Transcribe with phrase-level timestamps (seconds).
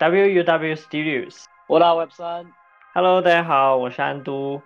[0.00, 1.44] WUW Studios。
[1.68, 2.50] 我打 Web 三。
[2.94, 4.62] Hello，大家好，我是安都。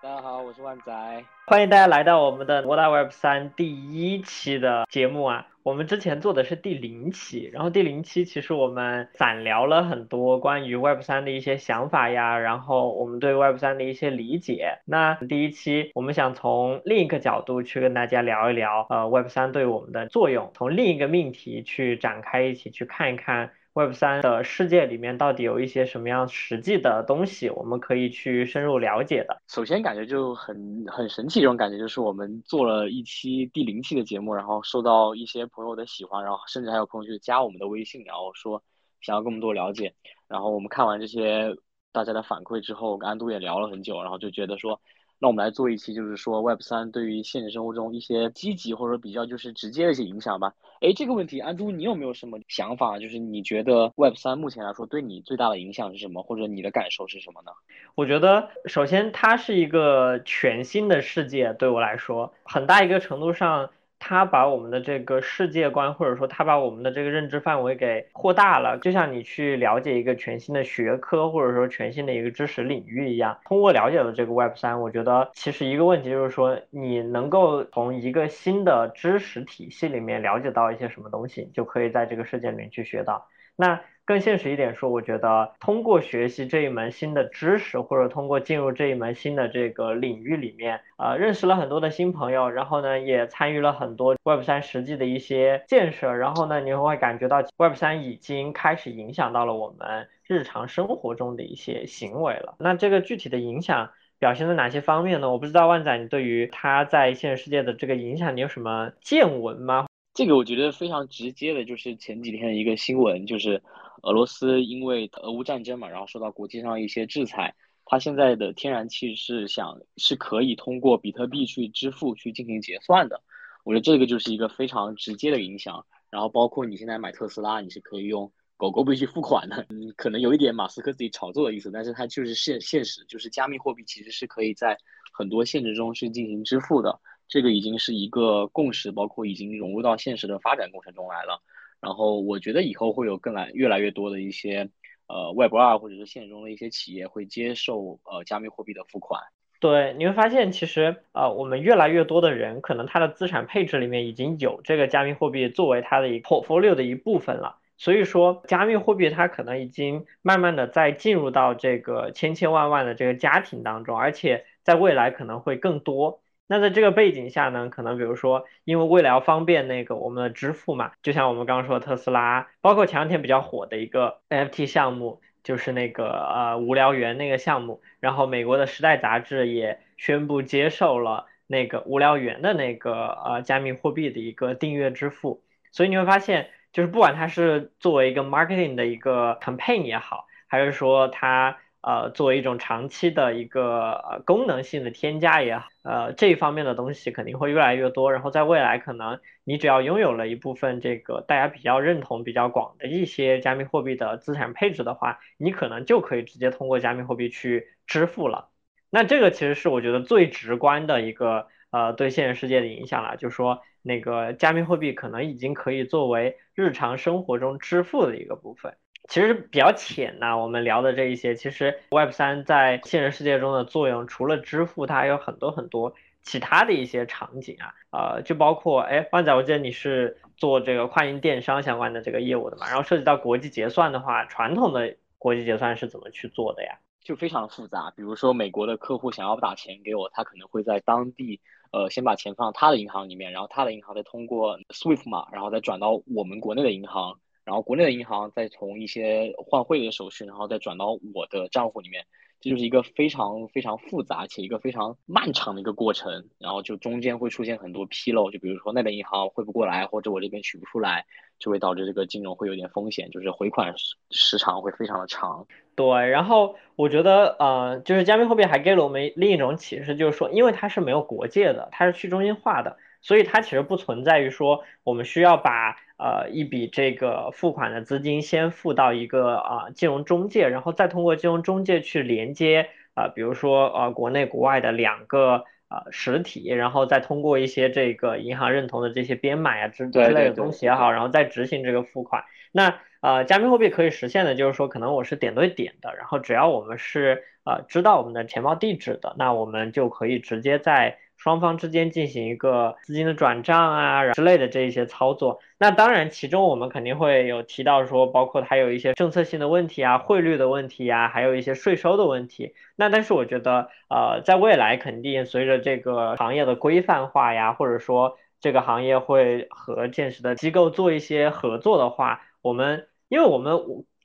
[0.00, 1.24] 大家好，我是万仔。
[1.48, 5.48] 欢迎大家来到我们的我打 Web 三第一期的节目啊。
[5.64, 14.78] 我们之前做的是第零期，然后第零期其实我们散聊了很多关于 Web 三的一些想法呀，然后我们对 Web 三的一些理解。
[14.84, 23.50] 那第一期我们想从另一个角度去跟大家聊一聊，呃，Web 三对我们的作用，从另一个命题去展开，一起去看一看。
[23.76, 29.42] Web 三的世界里面到底有一些什么样实际的东西，我们可以去深入了解的。
[29.48, 38.62] 首先感觉就很很神奇，这种感觉就是我们做了一期第零期的节目，然后受到一些朋友的喜欢，然后甚至还有朋友去加我们的微信，然后说
[39.02, 39.94] 想要更多了解。
[40.26, 41.54] 然后我们看完这些
[41.92, 44.80] 大家的反馈之后，跟安都也聊了很久，然后就觉得说。
[45.18, 50.52] 那我们来做一期，就是说 Web 三对于现实生活中一些积极或者比较就是直接的一些影响吧。
[50.80, 52.98] 哎，这个问题，安都你有没有什么想法？
[52.98, 57.52] 就是你觉得 Web 三目前来说对你最大的影响是什么，或者你的感受是什么呢？
[57.94, 63.70] 我觉得首先它是一个全新的世界，对我来说，很大一个程度上。
[64.08, 73.36] 他把我们的这个世界观，或者说他把我们的这个认知范围给扩大了，就像你去了解一个全新的学科，或者说全新的一个知识领域一样。
[73.44, 83.26] 通过了解了这个 Web 三，我觉得其实一个问题就是说，你能够从一个新的知识体系里面了解到一些什么东西，就可以在这个世界里面去学到。
[83.56, 102.54] 那更现实一点说，我觉得通过学习这一门新的知识，或者通过进入这一门新的这个领域里面，呃，认识了很多的新朋友，然后呢，也参与了很多 Web 三实际的一些建设，然后呢，你会感觉到 Web 三已经开始影响到了我们日常生活中的一些行为了。
[102.60, 103.90] 那这个具体的影响
[104.20, 105.32] 表现在哪些方面呢？
[105.32, 109.86] 我不知道万仔，你对于它在现实世界的这个影响，你有什么见闻吗？
[110.16, 113.62] 这个我觉得非常直接的，就是前几天一个新闻，就是
[114.02, 123.22] 俄罗斯因为俄乌战争嘛，然后受到国际上一些制裁，它现在的天然气是想是可以通过比特币去支付去进行结算的。
[123.62, 125.84] 我觉得这个就是一个非常直接的影响。
[126.08, 129.66] 然后包括你现在买特斯拉，你是可以用狗狗币去付款的。
[129.68, 134.78] 嗯，可能有一点马斯克自己炒作的意思，但是它就是现现实，就是加密货币其实是可以在
[135.12, 137.00] 很多限制中是进行支付的。
[137.28, 141.42] 这个已经是一个共识，包括已经融入到现实的发展过程中来了。
[141.80, 144.70] 然后我觉得以后会有更来越来越多的一些
[145.08, 149.20] 呃 Web 二或者是现实中的一些企业会接受呃加密货币的付款。
[149.60, 157.58] 对，你会发现其实呃我们越来越多的人可能他的资产配置里面已经有这个加密货币作为他的一个 portfolio 的一部分了。
[157.78, 166.20] 所以说加密货币它可能已经慢慢的在进入到这个千千万万的这个家庭当中，而且在未来可能会更多。
[166.48, 185.42] 那在这个背景下呢，可能比如说，因为为了要方便那个我们的支付嘛，就像我们刚刚说的特斯拉，包括前两天比较火的一个 NFT 项目，就是那个呃无聊猿那个项目，然后美国的时代杂志也宣布接受了那个无聊猿的那个呃加密货币的一个订阅支付，
[185.72, 191.58] 所以你会发现，就是不管它是作为一个 marketing 的一个 campaign 也好，还是说它。
[191.86, 198.12] 呃，作为一种长期的一个呃功能性的添加也好，呃这一方面的东西肯定会越来越多。
[198.12, 208.48] 然后在未来，可能你只要拥有了一部分这个大家比较认同、比较广的一些加密货币的资产配置的话，你可能就可以直接通过加密货币去支付了。
[208.90, 218.76] 那这个其实是我觉得最直观的一个呃对现实世界的影响了，就是说那个加密货币可能已经可以作为日常生活中支付的一个部分。
[219.08, 236.78] 其实比较浅呐，我们聊的这一些，其实 Web 三在现实世界中的作用，除了支付，它还有很多很多其他的一些场景啊，呃，就包括，哎，万仔，我记得你是做这个跨境电商相关的这个业务的嘛，然后涉及到国际结算的话，传统的国际结算是怎么去做的呀？
[237.04, 241.40] 就非常复杂，比如说美国的客户想要打钱给我，他可能会在当地，
[241.70, 247.20] 呃，先把钱放到他的银行里面，然后他的银行再通过 Swift 码，然后再转到我们国内的银行。
[247.46, 252.04] 然后国内的银行再从一些换汇的手续，然后再转到我的账户里面，
[252.40, 256.28] 这就是一个非常非常复杂且一个非常漫长的一个过程。
[256.40, 261.06] 然后就中间会出现很多纰漏，就比如说那边银行汇不过来，或者我这边取不出来，
[261.38, 265.46] 就会导致这个金融会有点风险，就是回款时时长会非常的长。
[265.76, 275.76] 对，然后我觉得呃，就是加密货币还给了我们另一种启示，就是说，因为它是没有国界的，它是去中心化的，所以它其实不存在于说我们需要把。
[275.98, 292.24] 呃，一笔这个付款的资金先付到一个啊金融中介，然后再通过金融中介去连接啊，比如说呃国内国外的两个呃实体，然后再通过一些这个银行认同的这些编码呀之之类的东西也好，然后再执行这个付款。
[292.52, 300.98] 那呃，加密货币可以实现的，就是说可能我是点对点的，然后只要我们是呃知道我们的钱包地址的，那我们就可以直接在。
[301.18, 312.54] 双方之间进行一个资金的转账啊之类的这一些操作，那当然其中我们肯定会有提到说，包括它有一些政策性的问题啊、汇率的问题啊，还有一些税收的问题。
[312.76, 323.56] 那但是我觉得，呃，在未来肯定随着这个行业的规范化呀，或者说这个行业会和建实的机构做一些合作的话，我们因为我们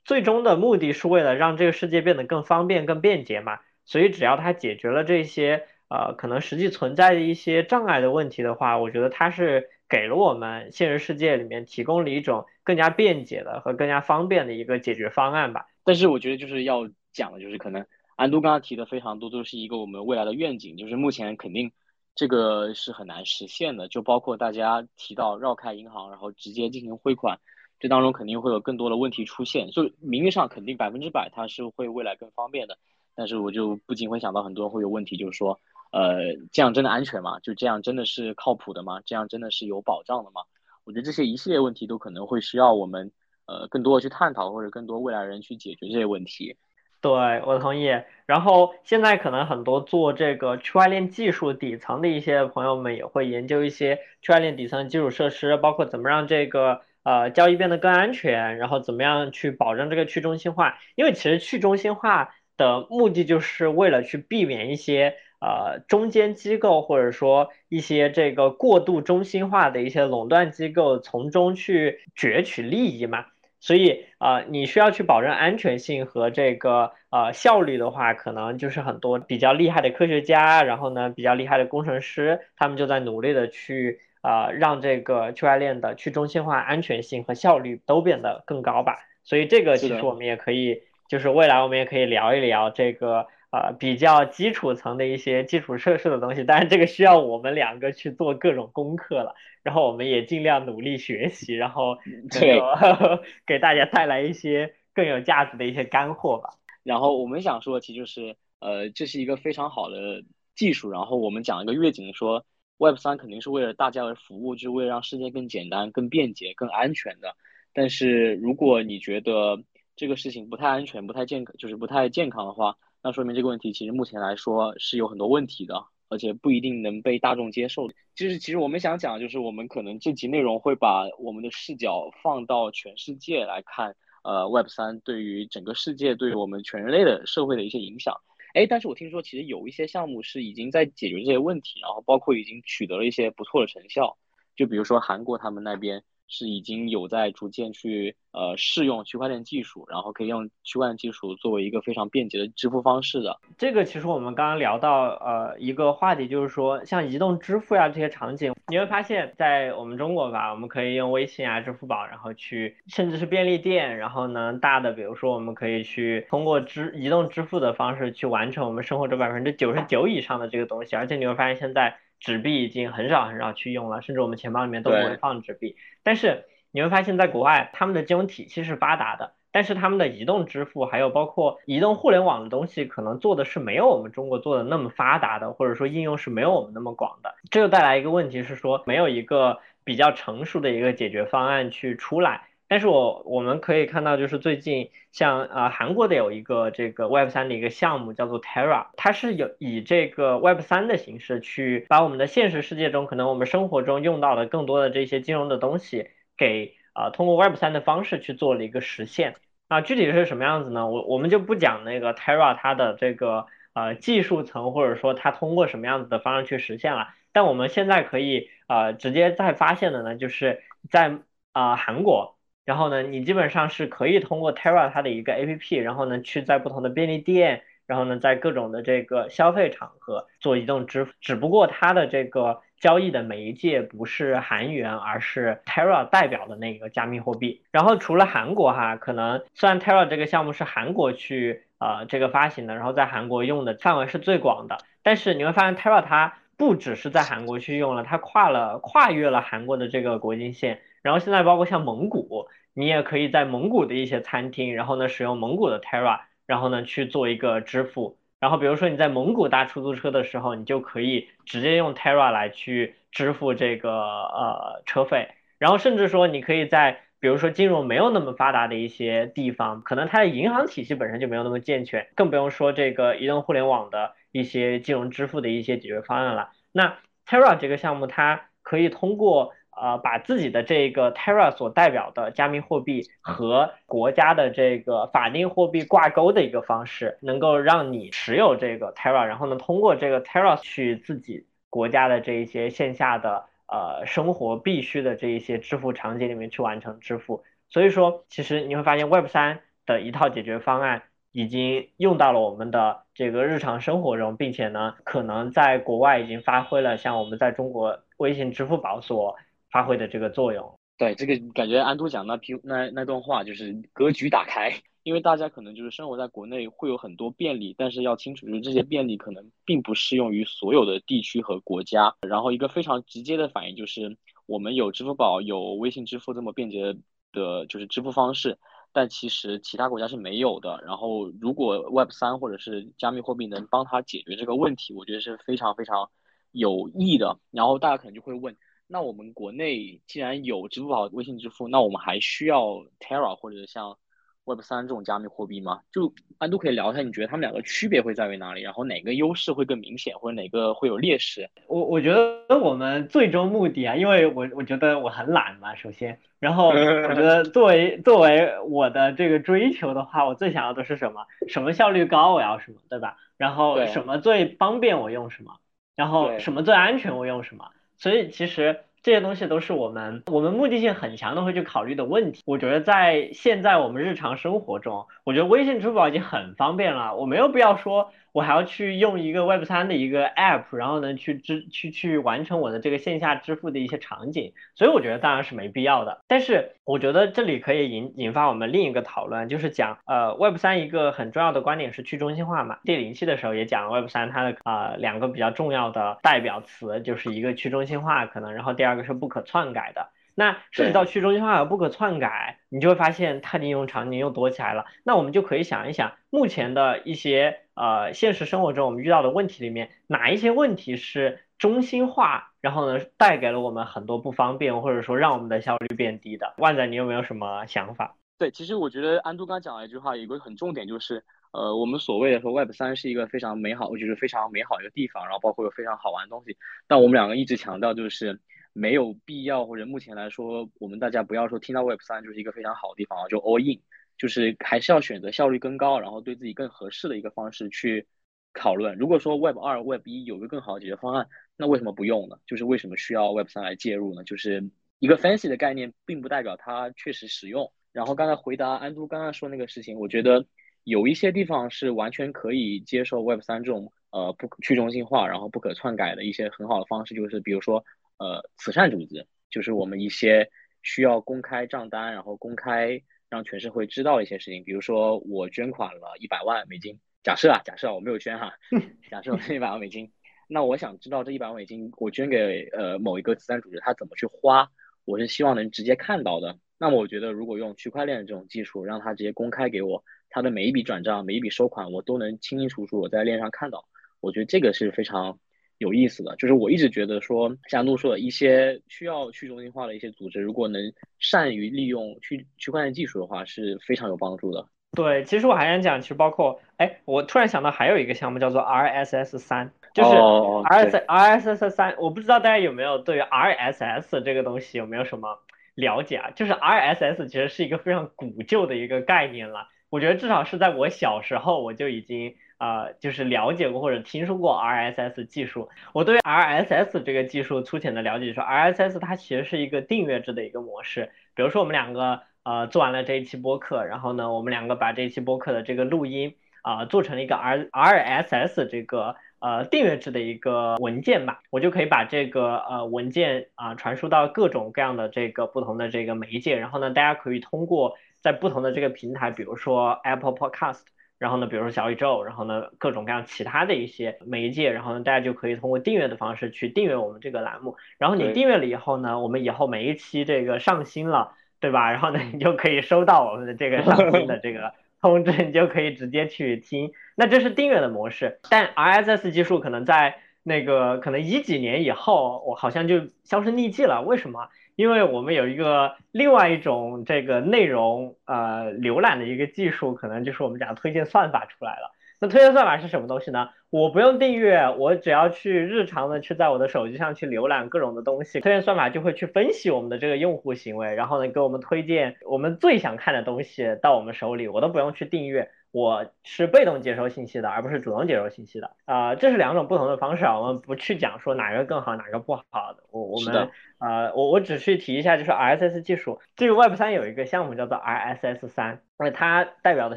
[0.04, 5.66] 最终的目的是为了让这个世界变得更方便、更便捷嘛，所以只要它解决了这些。
[5.94, 15.66] 呃，可能实际存在的一些障碍的问题的话，我觉得它是给了我们现实世界里面提供了一种更加便捷的和更加方便的一个解决方案吧。
[15.84, 17.84] 但是我觉得就是要讲的就是可能
[18.16, 21.72] 安都刚刚提的非常多，都是一个我们未来的愿景，就是目前肯定
[22.14, 23.86] 这个是很难实现的。
[23.86, 27.38] 就包括大家提到绕开银行，然后直接进行汇款，
[27.82, 29.70] 这当中肯定会有更多的问题出现。
[29.70, 32.78] 就名义上肯定百分之百它是会未来更方便的，
[33.14, 35.60] 但是我就不仅会想到很多人会有问题，就是说。
[35.94, 36.20] 呃，
[36.52, 37.38] 这样真的安全吗？
[37.40, 39.02] 就这样真的是靠谱的吗？
[39.04, 40.40] 这样真的是有保障的吗？
[40.84, 43.12] 我觉得这些一系列问题都可能会需要我们
[43.44, 46.56] 呃更多的去探讨，或者更多未来人去解决这些问题。
[47.02, 47.12] 对
[47.44, 47.90] 我同意。
[48.24, 60.78] 然后现在可能很多做这个区块链技术底层的一些朋友们也会研究一些区块链底层基础设施，包括怎么让这个呃交易变得更安全，然后怎么样去保证这个去中心化。
[60.94, 65.14] 因为其实去中心化的目的就是为了去避免一些。
[65.44, 73.26] 呃，中间机构或者说一些这个过度中心化的一些垄断机构从中去攫取利益嘛，
[73.58, 88.96] 所以啊，你需要去保证安全性和这个呃效率的话，可能就是很多比较厉害的科学家，然后呢比较厉害的工程师，他们就在努力的去啊让这个区块链的去中心化安全性和效率都变得更高吧。
[89.22, 93.26] 所以这个其实我们也可以，就是未来我们也可以聊一聊这个。
[93.52, 101.98] 啊，比较基础层的一些基础设施的东西，当然这个需要我们两个去做各种功课了，然后我们也尽量努力学习，然后
[102.30, 102.58] 对
[103.44, 106.54] 给大家带来一些更有价值的一些干货吧。
[106.82, 110.90] 然后我们想说，其实就是，呃，这是一个非常好的技术。
[110.90, 112.46] 然后我们讲一个愿景，说
[112.82, 117.36] Web 三肯定是为了大家而服务，就是为了让世界更简单、更便捷、更安全的。
[117.72, 119.62] 但是如果你觉得
[119.94, 127.88] 这个事情不太安全、不太健康，就是不太健康的话，那说明这个问题其实目前来说是有很多问题的，而且不一定能被大众接受。
[128.16, 133.94] 就是其实我们想讲，就是我们可能这集内容会把我们的视角放到全世界来看，
[134.24, 138.16] 呃，Web 三对于整个世界、对于我们全人类的社会的一些影响。
[138.54, 144.16] 哎，但是我听说其实有一些项目是已经在解决这些问题，然后包括已经取得了一些不错的成效，
[144.56, 146.04] 就比如说韩国他们那边。
[146.32, 153.38] 是已经有在逐渐去呃试用区块链技术，然后可以用区块链技术作为一个非常便捷的支付方式的。
[153.58, 171.98] 这个其实我们刚刚聊到呃一个话题，就是说像移动支付呀这些场景，你会发现在我们中国吧，我们可以用微信啊、支付宝，然后去甚至是便利店，然后呢大的比如说我们可以去通过支移动支付的方式去完成我们生活中百分之九十九以上的这个东西，而且你会发现现在。
[172.22, 175.76] 纸币已经很少很少去用了，甚至我们钱包里面都不会放纸币。
[176.04, 187.34] 但是你会发现在国外，他们的金融体系是发达的，但是他们的移动支付还有包括移动互联网的东西，可能做的是没有我们中国做的那么发达的，或者说应用是没有我们那么广的。
[187.50, 192.42] 这就带来一个问题是说，没有一个比较成熟的一个解决方案去出来。
[192.72, 209.34] 但是我我们可以看到，就是最近像呃韩国的有一个这个 Web 三的一个项目叫做 Terra，它是有以这个 Web 三的形式去把我们的现实世界中可能我们生活中用到的更多的这些金融的东西，给啊通过 Web 三的方式去做了一个实现。
[209.68, 210.88] 啊，具体是什么样子呢？
[210.88, 217.08] 我我们就不讲那个 Terra 它的这个呃技术层，或者说它通过什么样子的方式去实现了。
[217.32, 221.18] 但我们现在可以呃直接在发现的呢，就是在
[221.52, 222.38] 啊韩国。
[222.64, 237.62] 然后呢，你基本上是可以通过 Terra 它的一个 APP，然后呢去在不同的便利店，然后呢在各种的这个消费场合做移动支付，只不过它的这个交易的媒介不是韩元，而是 Terra 代表的那个加密货币。
[237.72, 250.80] 然后除了韩国哈，可能虽然 Terra 这个项目是韩国去呃这个发行的，然后在韩国用的范围是最广的，但是你会发现 Terra 它不只是在韩国去用了，它跨了跨越了韩国的这个国境线。
[251.02, 258.18] 然后现在包括像蒙古，你也可以在蒙古的一些餐厅，然后呢使用蒙古的 Terra，然后呢去做一个支付。
[258.40, 265.28] 然后比如说你在蒙古搭出租车的时候，你就可以直接用 Terra 来去支付这个呃车费。
[265.58, 276.50] 然后甚至说你可以在比如说金融没有那么发达的一些地方，可能它的银行体系本身就没有那么健全，更不用说这个移动互联网的一些金融支付的一些解决方案了。
[276.72, 293.46] 那 Terra 这个项目，它可以通过呃把自己的这个 Terra 所代表的加密货币和国家的这个法定货币挂钩的一个方式，能够让你持有这个 Terra，然后呢通过这个 Terra 去自己国家的这一些线下的。
[293.68, 309.36] 呃，生活必须的这一些支付场景里面去完成支付，所以说其实你会发现 Web 三的一套解决方案已经用到了我们的这个日常生活中，并且呢，可能在国外已经发挥了像我们在中国微信、支付宝所
[309.72, 310.78] 发挥的这个作用。
[310.98, 314.72] 对，这个感觉安都讲那批那那段话就是格局打开。
[315.04, 322.14] 因为大家可能就是生活在国内会有很多便利，但是要清楚，就是这些便利可能并不适用于所有的地区和国家。
[322.20, 326.96] 然后一个非常直接的反应就是，我们有支付宝、有微信支付这么便捷
[327.32, 328.58] 的，就是支付方式，
[328.92, 330.80] 但其实其他国家是没有的。
[330.86, 336.10] 然后如果 Web 三或者是加密货币能帮他解决这个问题，我觉得是非常非常
[336.52, 337.40] 有益的。
[337.50, 338.56] 然后大家可能就会问，
[338.92, 343.96] 那我们国内既然有支付宝、微信支付，那我们还需要 Terra 或者像
[344.44, 345.80] ？Web 三这种加密货币吗？
[345.90, 348.60] 就安都可以聊一下，你觉得他们两个区别会在于哪里？
[348.60, 351.48] 然后哪个优势会更明显，或者哪个会有劣势？
[351.68, 361.24] 我我觉得我们最终目的啊，因为我我觉得我很懒嘛，首先，然后我觉得作为作为我的这个追求的话，我最想要的是什么？
[361.48, 363.16] 什么效率高我要什么，对吧？
[363.38, 365.56] 然后什么最方便我用什么，
[365.96, 367.70] 然后什么最安全我用什么。
[368.02, 368.80] 所以其实。
[369.04, 372.40] 这些东西都是我们我们目的性很强的会去考虑的问题。
[372.46, 378.12] 我觉得在现在我们日常生活中，我觉得微信、支付宝已经很方便了，我没有必要说。
[378.32, 386.22] 我还要去用一个 Web 三的一个 App，然后呢去支去去完成我的这个线下支付的一些场景，所以我觉得当然是没必要的。
[386.26, 392.78] 但是我觉得这里可以引引发我们另一个讨论，就是讲呃 Web 三一个很重要的观点是去中心化嘛。
[392.84, 400.08] 第零期的时候也讲了 Web 三它的啊两个比较重要的代表词，就是一个去中心化可能，然后第二个是不可篡改的。
[400.34, 404.86] 那涉及到去中心化和不可篡改，你就会发现它的应用场景又多起来了。
[405.04, 416.54] 那我们就可以想一想，目前的一些呃现实生活中我们遇到的问题里面，哪一些问题是中心化，然后呢带给了我们很多不方便，或者说让我们的效率变低的？
[416.56, 418.16] 万仔，你有没有什么想法？
[418.38, 421.22] 对，其实我觉得安都刚讲了一句话，有个很重点就是，
[421.52, 428.40] 呃，我们所谓的说 Web 三是一个非常美好，我觉得非常美好一个地方，然后包括有非常好玩的东西，但我们两个一直强调就是。
[428.74, 433.82] 没有必要，或者目前来说，我们大家不要说听到 Web 三就是一个非常好的地方啊，就 all in，
[434.16, 438.06] 就是还是要选择效率更高，然后对自己更合适的一个方式去
[438.54, 438.96] 讨论。
[438.96, 442.38] 如果说 Web 二、Web 一有个更好的解决方案，那为什么不用呢？
[442.46, 444.24] 就是为什么需要 Web 三来介入呢？
[444.24, 447.70] 就是一个 fancy 的概念，并不代表它确实实用。
[447.92, 450.46] 然后刚才回答安都刚刚说那个事情，我觉得
[450.84, 457.84] 有一些地方是完全可以接受 Web 三这种呃不去中心化，然后不可篡改的一些很好的方式，就是比如说。
[458.22, 460.48] 呃，慈善组织就是我们一些
[460.84, 464.62] 需要公开账单，然后公开让全社会知道一些事情。
[464.62, 468.52] 比如说，我捐款了一百万美金，假设啊，假设我没有捐哈，
[469.10, 470.12] 假设我捐一百万美金，
[470.46, 474.70] 那我想知道这一百万美金我捐给呃某一个慈善组织，他怎么去花，
[475.04, 476.56] 我是希望能直接看到的。
[476.78, 483.84] 那么我觉得，如果用区块链这种技术，让他直接公开给我他的每一笔转账、每一笔收款，我都能清清楚楚我在链上看到，
[484.20, 485.40] 我觉得这个是非常。
[485.82, 490.80] 有意思的就是，我一直觉得说，像陆说的一些需要去中心化的一些组织，如果能
[491.18, 494.64] 善于利用区区块链技术的话，是非常有帮助的。
[494.94, 505.38] 对，其实我还想讲，其实包括，哎，我突然想到还有一个项目叫做 RSS 三，就是 RSS RSS 三，我不知道大家有没有对于 RSS 这个东西有没有什么
[505.74, 506.30] 了解啊？
[506.36, 512.36] 就是 RSS 其实是一个非常古旧的一个概念了，我觉得至少是在我小时候我就已经。
[512.62, 515.68] 呃，就是了解过或者听说过 RSS 技术。
[515.92, 521.10] 我对 RSS 这个技术粗浅的了解，说 RSS 它其实是一个订阅制的一个模式。
[521.34, 540.82] 比如说我们两个呃做完了这一期播客，然后呢，我们两个把这一期播客的这个录音啊做成了一个 R RSS 这个呃订阅制的一个文件吧，我就可以把这个呃文件啊传输到各种各样的这个不同的这个媒介，然后呢，大家可以通过在不同的这个平台，比如说 Apple Podcast。
[541.22, 547.76] 然后呢，比如说小宇宙，然后呢，各种各样其他的一些媒介，然后呢，大家就可以通过订阅的方式去订阅我们这个栏目。
[547.96, 551.92] 然后你订阅了以后呢，我们以后每一期这个上新了，对吧？
[551.92, 556.90] 然后呢，你就可以收到我们的这个上新的这个 通知，你就可以直接去听。
[557.14, 564.02] 那这是订阅的模式，但 RSS 技术可能在那个可能一几年以后，我好像就销声匿迹了。
[564.02, 564.48] 为什么？
[564.82, 571.92] 因为我们有一个另外一种这个内容呃浏览的一个技术，可能就是我们讲推荐算法出来了。
[572.18, 573.50] 那推荐算法是什么东西呢？
[573.70, 585.48] 我不用订阅，我只要去日常的去在我的手机上去浏览各种的东西，推荐算法就会去分析我们的这个用户行为，然后呢给我们推荐我们最想看的东西到我们手里，我都不用去订阅。
[585.72, 590.38] 我是被动接收信息的，而不是主动接收信息的啊，这是两种不同的方式啊。
[590.38, 592.84] 我们不去讲说哪个更好，哪个不好的。
[592.90, 599.96] 我我们呃，我我只去提一下，就是 RSS 技术，这个 Web 三有一个项目叫做 RSS 三，那它代表的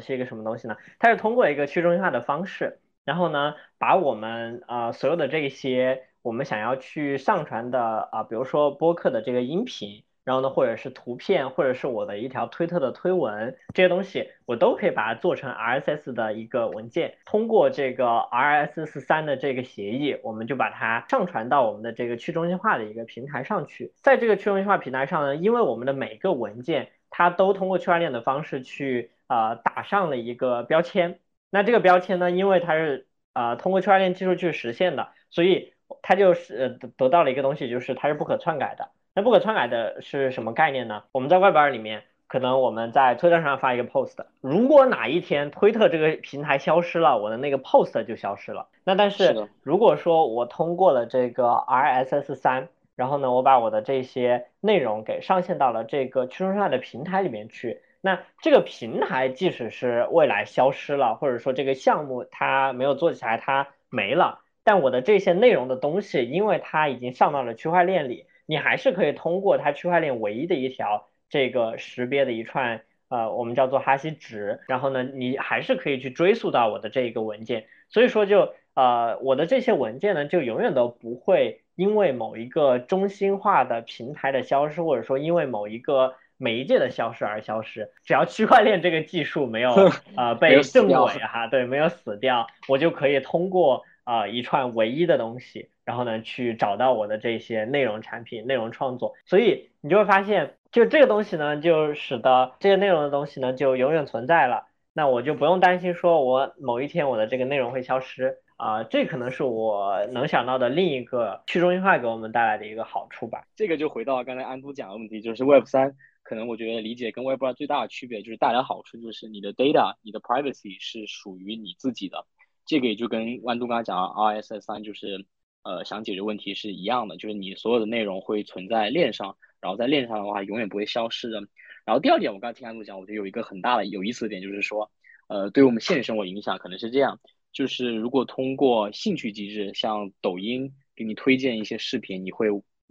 [0.00, 0.78] 是一个什么东西呢？
[0.98, 10.05] 它是通过一个去中心化的方式，然后呢，把我们呃所有的这些我们想要去上传的啊，比如说播客的这个音频。
[10.26, 23.92] 然后呢，或者是图片，或者是我的一条推特的推文，这些东西我都可以把它做成 RSS 的一个文件，通过这个 RSS 三的这个协议，我们就把它上传到我们的这个去中心化的一个平台上去。
[24.02, 38.90] 在这个去中心化平台上呢，因为我们的每个文件它都通过区块链的方式去呃打上了一个标签，那这个标签呢，因为它是呃通过区块链技术去实现的，所以它就是得得到了一个东西，就是它是不可篡改的。
[39.16, 41.04] 那不可篡改的是什么概念呢？
[41.10, 48.68] 我们在外边里面，可能我们在推特上发一个 post，如果哪一天推特这个平台消失了，我的那个 post 就消失了。
[48.84, 68.26] 那但是如果说我通过了这个 RSS 三，然后呢，我把我的这些内容给上线到了这个去中心化的平台里面去，那这个平台即使是未来消失了，或者说这个项目它没有做起来，它没了，但我的这些内容的东西，因为它已经上到了区块链里。
[68.46, 77.66] 你还是可以通过它区块链唯一的一条这个识别的一串呃，我们叫做哈希值，然后呢，你还是可以去追溯到我的这一个文件。
[77.88, 87.90] 所以说就呃，我的这些文件呢，就永远都不会因为某一个中心化的平台的消失，或者说因为某一个媒介的消失而消失。
[88.04, 89.70] 只要区块链这个技术没有
[90.16, 95.70] 呃被证伪哈，对，没有死掉，我就可以通过啊一串唯一的东西。
[95.86, 104.66] 然后呢，去找到我的这些内容产品、内容创作，所以你就会发现，就这个东西呢，就使得这些内容的东西呢，就永远存在了。
[104.92, 113.44] 那我就不用担心说我某一天我的这个内容会消失啊，这可能是我能想到的另一个去中心化给我们带来的一个好处吧。
[113.54, 115.94] 这个就回到刚才安都讲的问题，就是 Web 三
[116.24, 122.26] 可能我觉得理解跟 Web 二最大的区别就是带来好处，就是你的 data、你的 privacy 是属于你自己的。
[122.64, 125.24] 这个也就跟安都刚才讲的 RSS 三就是。
[125.66, 131.40] 呃，想解决问题是一样的，就是你所有的内容会存在链上，然后在链上的话永远不会消失的。
[131.84, 134.92] 然后第二点，我刚才听安陆讲，我觉得有一个很大的有意思的点，就是说，
[135.26, 137.18] 呃，对我们现实生活影响可能是这样，
[137.52, 142.46] 就是如果通过兴趣机制，像抖音给你推荐一些视频，你会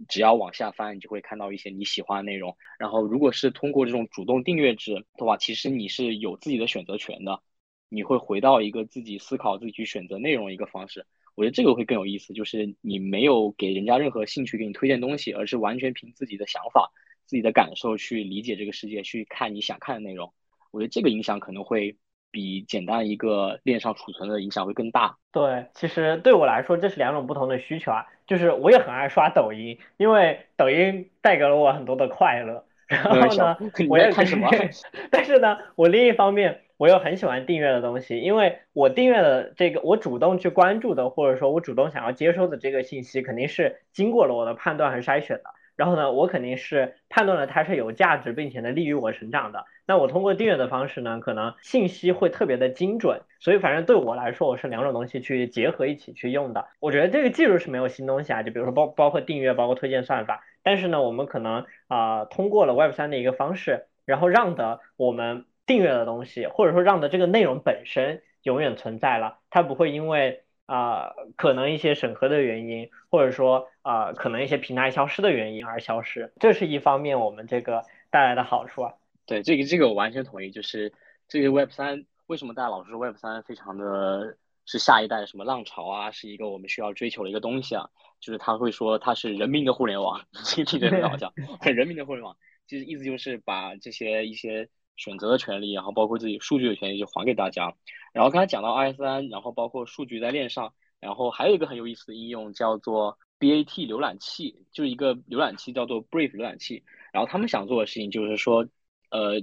[0.06, 2.58] 只要往下翻，你就会看到一些你喜欢的内容。
[2.78, 7.40] 然后如果是通过这种主动订阅制的话，其实你是有自己的选择权的，
[7.88, 11.06] 你会回到一个自己思考、自己去选择内容一个方式。
[11.36, 16.90] 我觉得这个会更有意思，就是你没有给人家任何兴趣给你推荐东西，而是完全凭自己的想法、
[17.26, 20.32] 自己的感受去理解这个世界，去看你想看的内容。
[20.72, 21.96] 我觉得这个影响可能会
[22.30, 25.16] 比简单一个链上储存的影响会更大。
[25.30, 28.06] 对，其实对我来说这是两种不同的需求啊。
[28.26, 32.65] 就是我也很爱刷抖音，因为抖音带给了我很多的快乐。
[32.86, 33.56] 然后呢，
[33.88, 34.48] 我也看什么？
[35.10, 36.60] 但是呢，我另一方面。
[36.78, 45.44] 我又很喜欢订阅的东西，因为我订阅的这个，我主动去关注的，或者说我主动想要接收的这个信息，肯定是经过了我的判断和筛选的。
[45.74, 49.64] 然后呢，我肯定是判断了它是有价值，并且呢利于我成长的。
[49.86, 53.22] 那我通过订阅的方式呢，可能信息会特别的精准。
[53.40, 56.66] 所以反正对我来说，我是两种东西去结合一起去用的。
[56.80, 60.42] 我觉得这个技术是没有新东西啊，就比如说包包括订阅，包括推荐算法。
[60.66, 65.46] 但是呢，我们可能啊通过了 Web 三的一个方式，然后让的我们。
[65.66, 78.94] 订阅的东西，或者说让的这个内容本身永远存在了，它不会因为啊可能一些审核的原因，或者说啊可能一些平台消失的原因而消失，这是一方面我们这个带来的好处啊。
[79.26, 80.92] 对，这个这个我完全同意，就是
[81.26, 87.88] 这个 Web 三为什么大家老是说 Web 三非常的是下一代的什么浪潮啊，是一个我们需要追求的一个东西啊，
[88.20, 94.68] 就是他会说它是人民的互联网，听起来很好笑，人民的互联网，其实意思就是把这些一些。
[94.98, 97.74] 选择的权利，然后包括自己数据的权利就还给大家。
[98.14, 106.82] 然后刚才讲到 RSS，然后包括数据在链上，然后还有一个很有意思的应用叫做 BAT 浏览器，就是一个浏览器叫做 Brave 浏览器。
[107.12, 108.66] 然后他们想做的事情就是说，
[109.10, 109.38] 呃，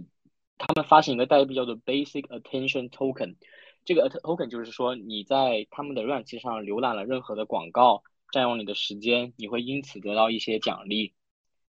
[0.58, 3.36] 他们发行一个代币叫做 Basic Attention Token。
[3.86, 11.14] 这个 atoken 就是说你在他们的浏览器上浏览了任何的广告，占用你的时间，你会因此得到一些奖励。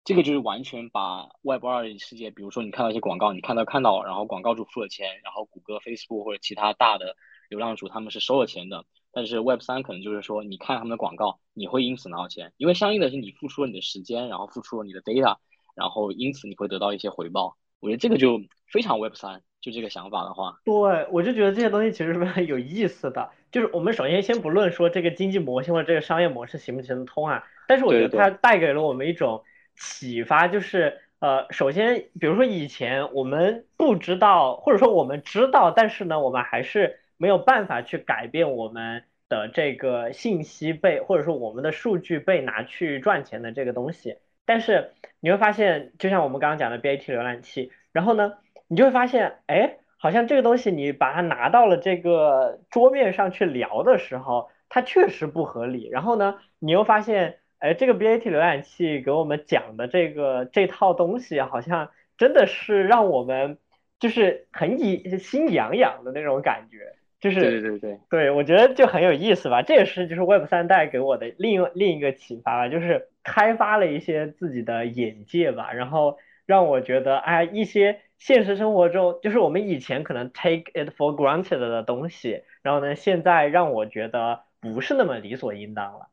[0.06, 7.18] 这个就是完全把 Web 二的世界，比如说你看到一些广告，你看到看到，然后广告主付了钱，然后谷歌、Facebook 或者其他大的
[7.50, 8.86] 流量主他们是收了钱的。
[9.12, 15.38] 但是 Web 三可能就是说，你看他们的广告，你会因此拿到钱，因为相应的是你付出了你的时间，然后付出了你的 data，
[15.76, 17.58] 然后因此你会得到一些回报。
[17.80, 20.74] 我觉得这个就非常 Web 三，就这个想法的话，对
[21.12, 23.30] 我就觉得这些东西其实是非常有意思的。
[23.52, 29.44] 就是我们首先先不论说这个经济模型或者这个商业模式行不行得通啊，但是我觉得它带给了我们一种
[29.76, 44.18] 启发，就是呃，首先比如说以前我们不知道，或者说我们知道，但是呢，我们还是没有办法去改变我们的这个信息被或者说我们的数据被拿去赚钱的这个东西。
[44.48, 49.78] 但是你会发现，就像我们刚刚讲的 BAT 浏览器，然后呢，你就会发现，哎。
[50.00, 55.90] 好像这个东西你把它拿到了这个桌面上去聊的时候，它确实不合理。
[55.90, 63.58] 然后呢，你又发现，哎，这个 BAT 浏览器给我们讲的这个这套东西，好像真的是让我们
[64.00, 66.94] 就是很以心痒痒的那种感觉。
[67.20, 69.62] 就是对对对对，我觉得就很有意思吧。
[69.62, 78.02] 这也是就是 Web 三代给我的另另一个启发吧，就是开发了一些自己的眼界吧，然后让我觉得，哎，一些。
[78.20, 86.08] 现实生活中，就是我们以前可能 take it for granted 的东西，然后呢，现在让我觉得不是那么理所应当了。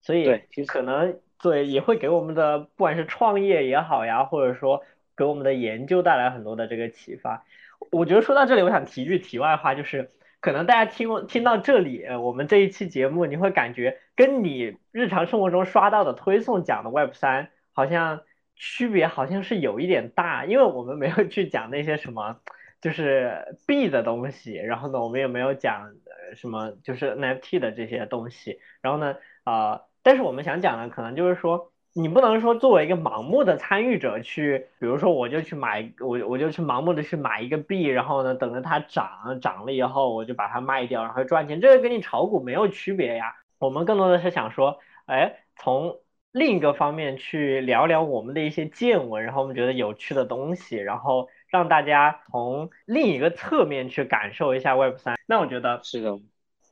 [0.00, 4.82] 所以，可能对也会给我们的不管是创业也好呀，或者说
[5.14, 7.44] 给我们的研究带来很多的这个启发。
[7.90, 18.20] 我觉得说到这里，我想提句题外话，就是可能大家听听到这里，我们这一期节目，你会感觉跟你日常生活中刷到的推送讲的 Web 三好像。
[18.60, 22.40] 区别好像是有一点大，因为我们没有去讲那些什么
[22.80, 31.70] 就是币的东西，然后呢，我们也没有讲呃什么就是 NFT 的这些东西，然后呢，啊，但是我们想讲的可能就是说，
[32.00, 43.34] 你不能说作为一个盲目的参与者去，比如说我就去买，我我就去盲目的去买一个币，然后呢，等着它涨，涨了以后我就把它卖掉，然后赚钱，这个跟你炒股没有区别呀。
[43.58, 45.98] 我们更多的是想说，哎，从
[46.30, 55.18] 另一个方面去聊聊我们的一些见闻，然后我们觉得有趣的东西，然后让大家从另一个侧面去感受一下 Web 三。
[55.26, 56.20] 那我觉得是的，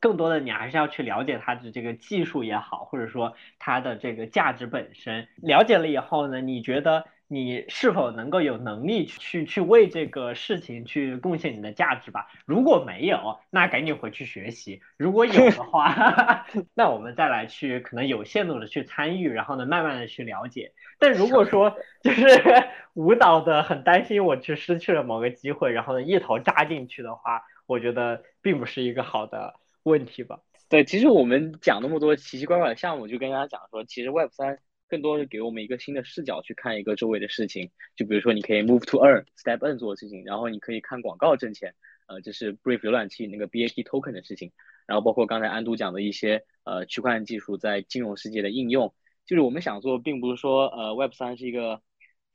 [0.01, 5.29] 更多的你还是要去了解它的这个技术也好，或者说它的这个价值本身。
[5.37, 7.05] 了解了以后呢，你觉得？
[7.29, 12.29] 你是否能够有能力去去为这个事情去贡献你的价值吧？
[12.47, 20.71] 如果没有，那赶紧回去学习；如果有的话， 那我们再来去可能有限度的去参与，然后呢，慢慢的去了解。
[21.01, 22.29] 但如果说就是
[22.95, 29.55] 舞蹈的很担心我去失去了某个机会，然后呢一头扎进去的话，我觉得并不是一个好的
[29.91, 30.41] 问题吧？
[30.69, 34.59] 对，其实我们讲那么多奇奇怪怪的项目，就跟大家讲说，其实 Web 三。
[34.89, 41.75] 更多是给我们一个新的视角去看一个周围的事情，就比如说你可以 move to earn step N 做的事情，然后你可以看广告挣钱，
[42.07, 44.53] 呃，这是 Brave 浏览器那个 BAT token 的事情，
[44.87, 48.95] 然后包括刚才安都讲的一些呃区块链技术在金融世界的应用，
[49.27, 51.83] 就是我们想做，并不是说呃 Web 三是一个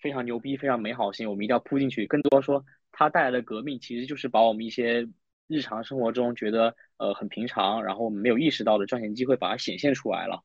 [0.01, 5.07] 非常牛逼、非常美好性，我们一定要扑进去，更多说它带来的革命其实就是把我们一些
[5.51, 10.43] 日常生活中觉得呃很平常，然后我们没有意识到的赚钱机会，把它显现出来了，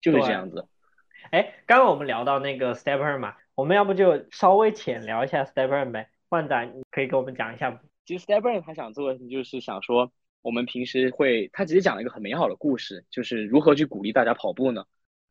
[0.00, 0.68] 就是这样子。
[1.30, 6.08] 哎，刚刚我们聊到那个 Stepper 嘛，我们要不就稍微浅聊一下 Stepper 呗？
[6.28, 10.12] 焕仔，你可以给我们讲一下其实 Stepper 他想做的就是想说，
[10.42, 14.84] 我们平时会，他其实讲了一个很美好的故事，就是如何去鼓励大家跑步呢？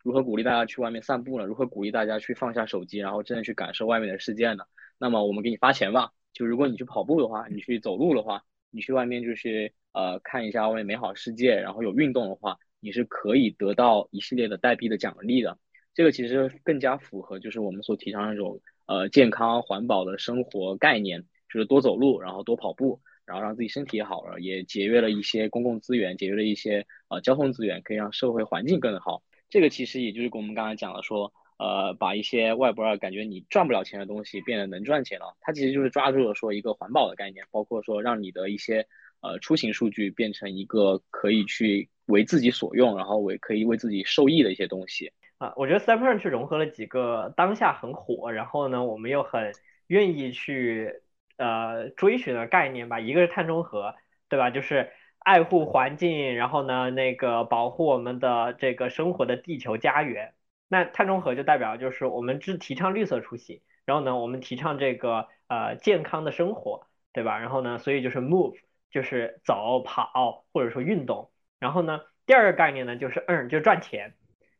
[0.03, 1.45] 如何鼓励大家去外面散步呢？
[1.45, 4.65] 如何鼓励大家去放下手机，然后真的去感受外面的世界呢？
[4.97, 15.59] 那么我们给你发钱吧，就如果你去跑步的话，你去走路的话，你去外面就是呃看一下外面美好世界，然后有运动的话，你是可以得到一系列的代币的奖励的。
[15.93, 29.21] 这个其实更加符合，就是我们所提倡那种呃健康环保的生活概念，就是多走路，然后多跑步，然后让自己身体也好了，也节约了一些公共资源，节约了一些呃交通资源，可以让社会环境更好。
[29.51, 35.35] 这个其实也就是跟我们刚才讲的说，呃，把一些外部二感觉你赚不了钱的东西变得能赚钱了。
[35.41, 38.87] 它其实就是抓住了说一个环保的概念，包括说让你的一些
[39.21, 45.11] 呃出行数据变成一个可以去为自己所用，然后为可以为自己受益的一些东西。
[45.37, 49.51] 啊，我觉得 Stepper 去融合了几个当下很火，然后呢，我们又很
[49.87, 51.01] 愿意去
[51.37, 52.99] 呃追寻的概念吧。
[52.99, 53.95] 一个是碳中和，
[54.29, 54.49] 对吧？
[54.49, 54.89] 就是
[55.19, 60.33] 爱护环境，然后呢，那个保护我们的这个生活的地球家园。
[60.73, 67.37] 那碳中和就代表就是我们只提倡绿色出行，然后呢，我们提倡这个呃健康的生活，对吧？
[67.37, 68.55] 然后呢，所以就是 move，
[68.89, 71.29] 就是走、跑或者说运动。
[71.59, 74.15] 然后呢，第二个概念呢就是 earn，就赚钱。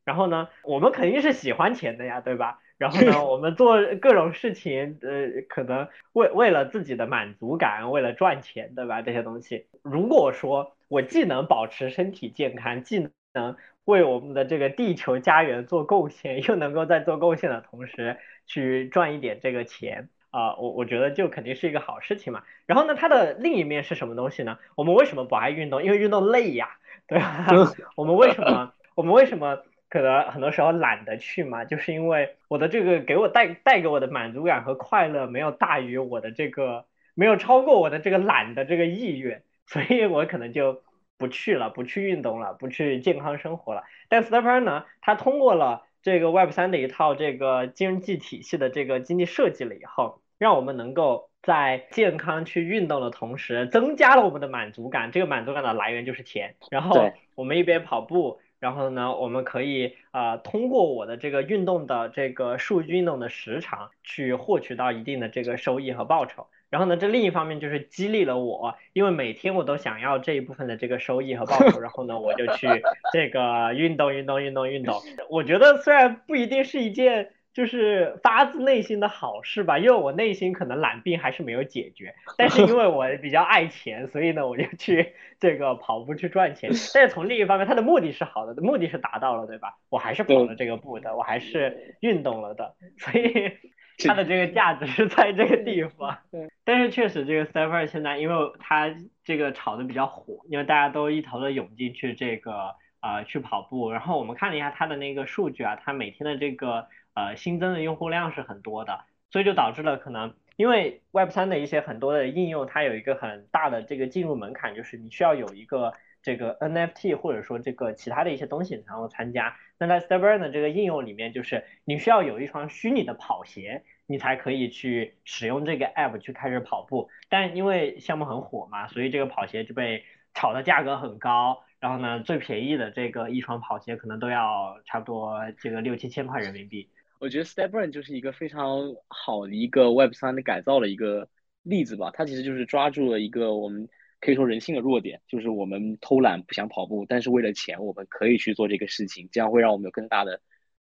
[0.05, 2.59] 然后呢，我们肯定是喜欢钱的呀，对吧？
[2.77, 9.01] 然后呢，我们做各种事情，呃，可能为为了自己的满足感，为了赚钱，对吧？
[9.01, 22.43] 这些东西，如果说我既能保持身体健康，既能为我们的这个地球家园做贡献，又能够在做贡献的同时去赚一点这个钱啊，我我觉得就肯定是一个好事情嘛。
[22.65, 24.57] 然后呢，它的另一面是什么东西呢？
[24.75, 25.83] 我们为什么不爱运动？
[25.83, 26.69] 因为运动累呀，
[27.07, 27.47] 对吧？
[27.95, 28.73] 我们为什么？
[28.95, 29.59] 我们为什么？
[29.89, 40.81] 可能很多时候懒得去嘛，就是因为我的这个给我带带给我的满足感和快乐没有大于我的这个没有超过我的这个懒的这个意愿，所以我可能就
[41.17, 43.83] 不去了，不去运动了，不去健康生活了。
[44.09, 55.11] 但 Stepper 呢，他通过了这个 Web 三的一套这个经济体系的这个经济设计了以后，让我们能够在健康去运动的同时，增加了我们的满足感。
[55.11, 58.39] 这个满足感的来源就是钱，然后我们一边跑步。
[58.59, 66.47] 然后呢，我们可以啊通过我的这个运动的这个数据运动的时长去获取到一定的这个收益和报酬。
[66.73, 72.67] 然后呢，这另一方面就是激励了我，因为每天我都想要这一部分的这个收益和报酬，然后呢，我就去
[73.13, 74.99] 这个运动运动运动运动。
[75.29, 77.29] 我觉得虽然不一定是一件。
[77.53, 86.71] 就是发自内心的好事吧，因为我内心可能懒病还是没有解决，但是因为我比较爱钱，所以呢，我就去这个跑步去赚钱。
[86.95, 89.77] 但是从另一方面，它的目的是好的，目的是达到了，对吧？
[89.89, 93.51] 我还是跑了这个步的，我还是运动了的，所以
[94.07, 96.17] 它的这个价值是在这个地方。
[96.63, 106.87] 但是确实，这个 Stepper 现在因为它这个炒的比较火，因为大家都一头的涌进去这个呃去跑步，然后我们看了一下它的那个数据啊，它每天的这个。
[107.15, 119.55] 呃，新增的用户量是很多的，所以就导致了可能因为 Web 三的一些很多的应用，它有一个很大的这个进入门槛，就是你需要有一个这个 NFT 或者说这个其他的一些东西然后参加。
[119.85, 127.09] 那在 Stepper 的这个应用里面，就是你需要有一双虚拟的跑鞋，你才可以去使用这个 App 去开始跑步。
[127.29, 131.63] 但因为项目很火嘛，所以这个跑鞋就被炒的价格很高。
[131.79, 136.89] 然后呢，最便宜的这个一双跑鞋可能都要差不多这个六七千块人民币。
[137.19, 141.27] 我觉得 Stepburn 就是一个非常好的一个 Web 三的改造的一个
[141.61, 142.09] 例子吧。
[142.13, 143.89] 它其实就是抓住了一个我们
[144.23, 150.39] 可以说人性的弱点，就是我们偷懒不想跑步，但是为了钱我们可以去做这个事情，这样会让我们有更大的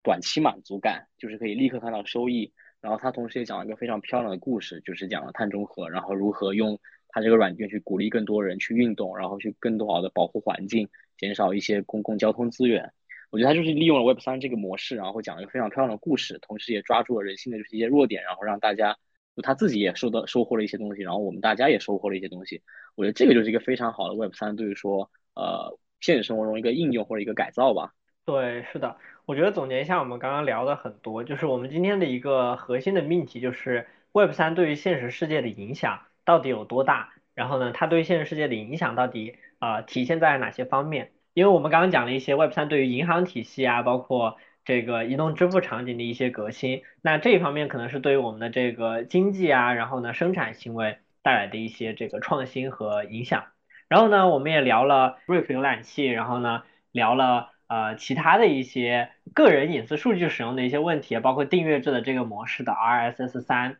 [0.01, 2.53] 短期满足感，就是可以立刻看到收益。
[2.79, 10.87] 然后它同时也讲了一个非常漂亮的故事，就是讲了碳中和，然后如何用它这个软件去鼓励更多人去运动，然后去更多好的保护环境，
[11.17, 12.93] 减少一些公共交通资源。
[13.29, 18.97] 我觉得他就是利用了 Web 三这个模式，然后讲了一个非常漂亮的故事，同时也抓住了人性的就是一些弱点，然后让大家
[19.41, 22.61] 他自己也收到收获了一些东西，然后我们大家也收获了一些东西。
[22.95, 27.93] 我觉得这个就是一个非常好的 Web 三，对于说呃现实生活中一个应用或者一个改造吧。
[28.25, 41.13] 对，是的，我觉得总结一下我们刚刚聊的很多，就是我们今天的一个核心的命题就是 Web 三对于现实世界的影响到底有多大，然后呢，它对现实世界的影响到底啊体现在哪些方面？
[41.33, 53.45] 因为我们刚刚讲了一些 Web 三对于银行体系啊，包括这个移动支付场景的一些革新，那这一方面可能是对于我们的这个经济啊，然后呢生产行为带来的一些这个创新和影响。
[53.87, 63.77] 然后呢，我们也聊了 Brave 浏览器，然后呢聊了呃其他的一些个人隐私数据使用的一些问题，包括订阅制的这个模式的 RSS 三。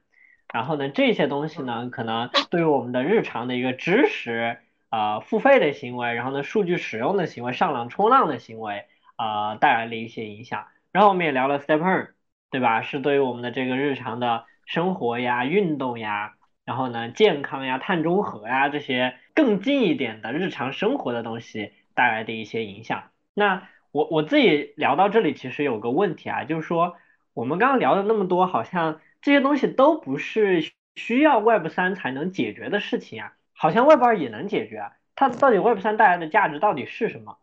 [0.54, 4.60] 然后呢这些东西呢，可能对于我们的日常的一个知识。
[4.90, 8.86] 啊，付费的行为，然后呢，数据使用的行为，上浪冲浪的行为，
[9.18, 10.66] 啊，带来了一些影响。
[10.92, 12.12] 然后我们也聊了 Stepper，
[12.50, 12.82] 对吧？
[12.82, 23.12] 是对于我们的这个日常的生活呀、运动呀，然后呢，健康呀、碳中和呀这些更近一点的日常生活的东西带来的一些影响。
[23.34, 26.96] 那我我自己聊到这里，其实有个问题啊，就是说
[27.34, 33.34] 我们刚刚聊了那么多，好像这些东西都不是需要 Web 三才能解决的事情啊。
[33.54, 37.38] 好像 Web 二也能解决啊，它到底 Web 三带来的价值到底是什么？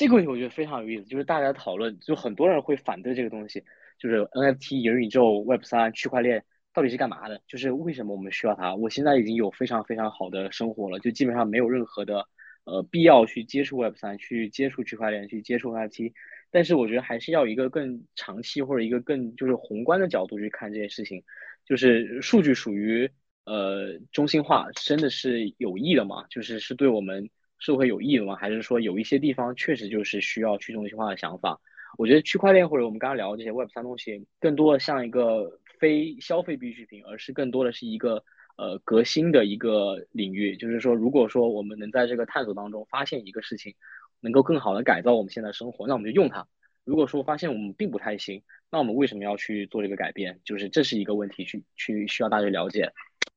[0.00, 3.62] 这个问题我觉得非常有意思，就是大家讨论，就很多人会反对这个东西，
[3.98, 7.42] 就是 NFT 元宇宙 Web 三区块链到底是干嘛的？
[7.46, 8.74] 就是为什么我们需要它？
[8.74, 12.26] 我现在已经有非常非常好的生活了，就基本上没有任何的
[12.64, 16.14] 呃必要去接触 Web 三，去接触区块链，去接触 NFT。
[16.50, 21.22] 但是我觉得还是要一个更长期或者一个更就是宏观的角度去看这件事情，
[21.66, 23.10] 就是数据属于。
[23.44, 26.24] 呃，中心化真的是有益的吗？
[26.30, 27.28] 就是是对我们
[27.60, 28.34] 社会有意义吗？
[28.34, 31.60] 还是说有一些地方确实就是需要去中心化的想法？
[31.98, 38.24] 我觉得区块链或者我们刚刚聊的这些 Web 三东西，更多的像一个非消费必需品，而是更多的是一个
[38.56, 40.56] 呃革新的一个领域。
[40.56, 43.74] 就是说，如果说我们能在这个探索当中发现一个事情，
[44.20, 46.46] 能够更好的改造我们现在生活，那我们就用它。
[46.84, 50.40] 如果说发现我们并不太行，那我们为什么要去做这个改变？
[50.44, 52.92] 就是这是一个问题，去去需要大家了解。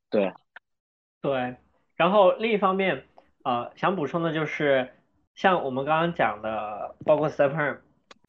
[0.10, 0.32] 对，
[1.22, 1.56] 对。
[1.96, 3.04] 然后另一方面，
[3.44, 4.90] 呃，想补充的就是，
[5.36, 7.80] 像我们刚刚讲的，包括 Step，然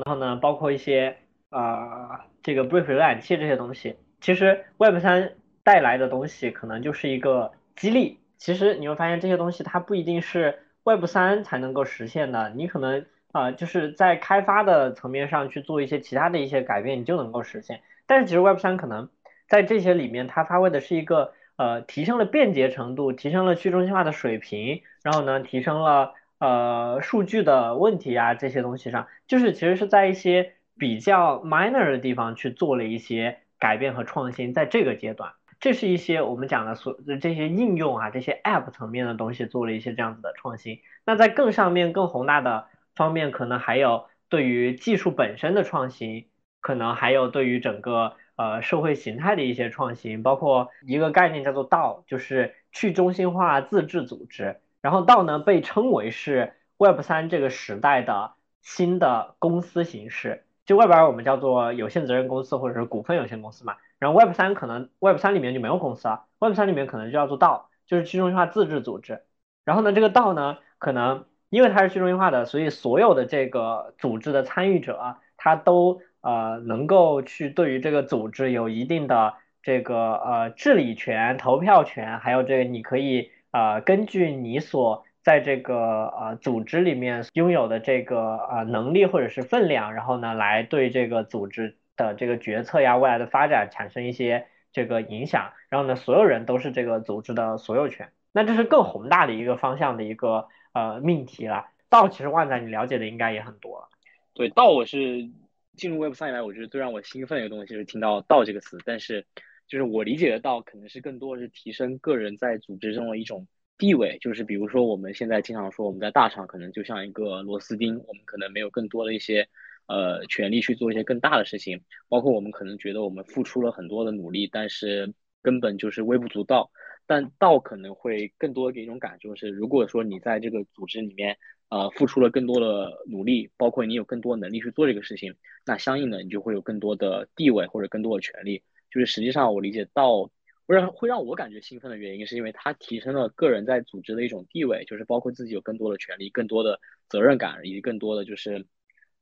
[0.04, 1.16] 后呢，包括一些
[1.50, 8.20] 啊这个 Brief 浏览器这些东西，其实 Web 三带来的东西可能就是一个激励。
[8.36, 13.06] 其实你会发现这些东西它不一定是 Web 三才能够实现的，你可能。
[13.34, 17.80] 啊，就是在开发的层面上去做一些其他的一些改变，你就能够实现。
[18.06, 19.08] 但是其实 Web 三可能
[19.48, 34.52] 在这些里面，它发挥的是一个呃，提升了便捷程度，提升了去中心化的水平，然后呢，提升了呃数据的问题啊这些东西上，就是其实是在一些比较 minor 的地方去做了一些改变和创新。
[34.52, 40.80] 在这个阶段，这是一些我们讲的所这些应用啊，这些 app 层面的东西做了一些这样子的创新。
[41.04, 42.66] 那在更上面、更宏大的。
[42.96, 46.28] 方面可能还有对于技术本身的创新，
[46.60, 54.60] 可能还有对于整个呃社会形态的一些创新，包括一个概念叫做道，就是去中心化自治组织。
[54.80, 63.76] 然后道呢被称为是 Web 三这个时代的新的公司形式，就外边我们叫做有限责任公司或者是股份有限公司嘛。
[63.98, 69.22] 然后 Web 三可能 Web 三里面就没有公司啊，Web 三里面可能就叫做道，就是去中心化自治组织。
[69.64, 71.24] 然后呢这个道呢可能。
[71.50, 98.08] 因为它是去中心化的，所以所有的这个组织的参与者，啊他都呃能够去对于这个组织有一定的这个呃治理权、投票权，还有这个你可以呃根据你所在这个呃组织里面拥有的这个呃能力或者是分量，然后呢来对这个组织的这个决策呀、未来的发展产生一些这个影响，然后呢所有人都是这个组织的所有权。
[98.32, 100.48] 那这是更宏大的一个方向的一个。
[100.76, 101.66] 呃，命题了。
[101.88, 103.88] 道其实万载你了解的应该也很多了。
[104.34, 105.30] 对，道我是
[105.76, 108.78] 进入 Web 三以来，我觉得最让我兴奋的一个东西就是听到道这个词。
[108.84, 109.26] 但是，
[109.66, 114.18] 就是我理解的道，可能是更多是提升个人在组织中的一种地位。
[114.20, 119.48] 就是比如说，我们现在经常说我们在大厂可能就像一个螺丝钉，我们可能没有更多的一些
[119.86, 121.82] 呃权利去做一些更大的事情。
[122.08, 126.70] 包括我们可能觉得我们付出了很多的努力，但是根本就是微不足道。
[127.06, 131.36] 但道可能会更多给一种感受是，如果说你在这个组织里面，
[131.68, 135.34] 呃，付出了更多的努力，包括你有更多能力去做这个事情，
[135.66, 138.62] 那相应的你就会有更多的地位或者更多的权利。
[138.90, 140.30] 就是实际上我理解道，
[140.66, 148.64] 会让会让我感觉兴奋的原因，是因为它提升了个人在组织的一种地位，就是包括自己有更多的权利、更多的责任感，以及更多的就是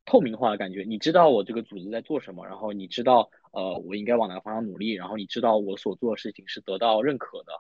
[0.05, 0.85] 透明化的感觉。
[0.87, 7.53] 你知道我这个组织在做什么，然后你知道，呃，我应该往哪个方向努力，然后你知道我所做的事情是得到认可的。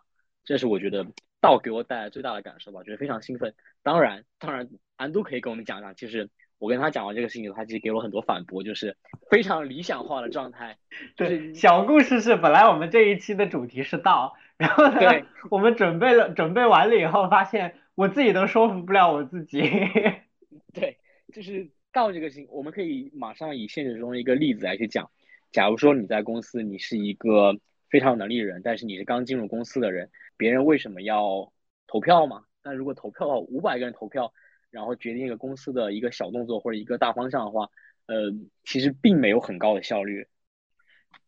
[0.44, 1.06] 这是我觉得
[1.40, 3.54] 道给我带来最大的感受吧，觉得非常兴奋。
[3.82, 5.94] 当然，当然，安都可以跟我们讲讲。
[5.94, 6.28] 其实
[6.58, 8.96] 我跟他讲完这个事情，他其实给我很多反驳，就是
[9.30, 10.78] 非常理想化的状态。
[11.16, 19.62] 对，小故事是，本来我们这一期的主题是道，然后呢，我们准备了，准备完了以后，发现我自己都说服不了我自己。
[20.74, 20.98] 对，
[21.32, 25.10] 就是道这个事情，我们可以马上以现实中的一个例子来去讲。
[25.50, 27.56] 假如说你在公司，你是一个。
[27.92, 30.08] 非常有能力的人，但是你是刚进入公司的人，
[30.42, 31.52] 别人为什么要
[31.86, 32.42] 投票嘛？
[32.64, 34.32] 那如果投票五百个人投票，
[34.72, 37.68] 然后决定一个公司的一个小动作或者一个大方向的话，
[38.06, 38.32] 呃，
[38.64, 40.26] 其实并没有很高的效率。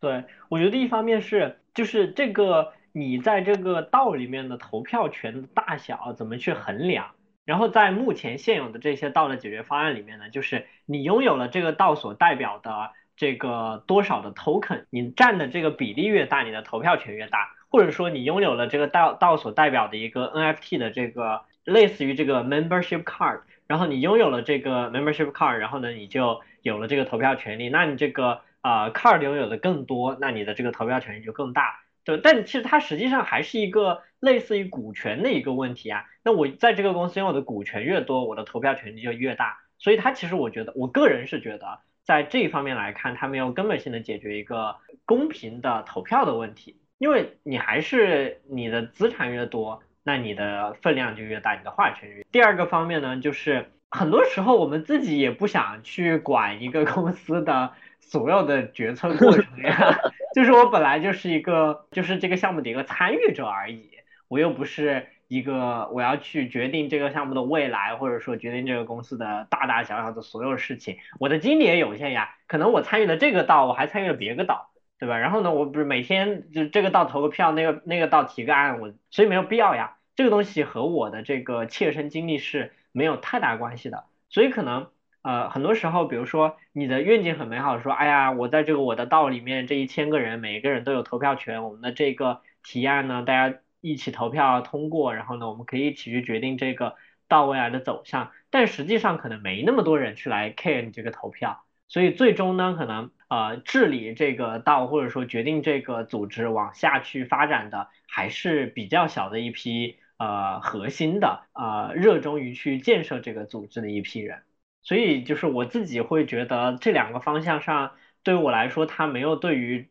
[0.01, 7.15] 对，我觉得一方面是就是这个你在这个道里面的投票权的大小怎么去衡量？
[7.45, 12.91] 然后在目前现有的这些道的解决方案里面呢，就是你拥有了这个道所代表的。
[13.17, 41.81] 这个多少的 token，你占的这个比例越大，你的投票权越大，或者说你拥有了这个道道所代表的一个 NFT 的这个类似于这个 membership card，然后你拥有了这个 membership card，然后呢你就有了这个投票权利，那你这个啊 card 拥有的更多，那你的这个投票权利就更大，对，但其实它实际上还是一个类似于股权的一个问题啊，那我在这个公司拥有的股权越多，我的投票权利就越大，所以它其实我觉得，我个人是觉得。
[42.05, 52.25] 在这一方面来看，它没有根本性的解决一个公平的投票的问题，因为你还是你的资产越多，那你的分量就越大，你的话语权越。
[52.33, 59.99] 第二个方面呢，就是很多时候我们自己也不想去管一个公司的所有的决策过程呀，
[60.35, 63.91] 就是我本来就是一个就是这个项目的一个参与者而已，
[64.29, 65.07] 我又不是。
[65.27, 72.37] 一个我要去决定这个项目的未来，或者说决定这个公司的大大小小的所有事情，我的精力也有限呀。
[72.47, 75.19] 可能我参与了这个道，我还参与了别个道，对吧？
[75.19, 79.97] 然后呢，我不是每天就这个到投个票，那个那个到提个案，我所以没有必要呀。
[80.17, 84.05] 这个东西和我的这个切身经历是没有太大关系的。
[84.29, 84.89] 所以可能
[85.23, 98.33] 呃，很多时候，比如说你的愿景很美好，说，哎呀，我在这个我的道里面，这一千个人，每一个人都有投票权，我们的这个提案呢，大家一起投票通过，然后呢，我们可以一起去决定这个道未来的走向。
[98.51, 114.43] 但实际上可能没那么多人去来 care 你这个投票，所以最终呢，可能呃治理这个道或者说决定这个组织往下去发展的，还是比较小的一批呃核心的呃热衷于去建设这个组织的一批人。
[114.83, 119.91] 所以就是我自己会觉得这两个方向上，对于我来说，它没有对于